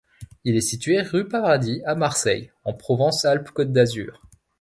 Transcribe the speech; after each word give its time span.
Il 0.45 0.55
est 0.55 0.61
situé 0.61 1.03
rue 1.03 1.27
Paradis, 1.27 1.83
à 1.85 1.93
Marseille, 1.93 2.51
en 2.63 2.73
Provence-Alpes-Côte 2.73 3.71
d'Azur. 3.71 4.19